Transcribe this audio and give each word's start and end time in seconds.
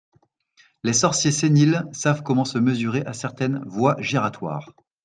Les 0.83 0.93
sorciers 0.93 1.29
séniles 1.29 1.85
savent 1.91 2.23
comment 2.23 2.43
se 2.43 2.57
mesurer 2.57 3.03
à 3.05 3.13
certaines 3.13 3.61
voies 3.67 3.97
giratoires. 4.01 4.73